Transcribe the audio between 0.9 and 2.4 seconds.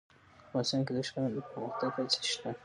د ښارونو د پرمختګ هڅې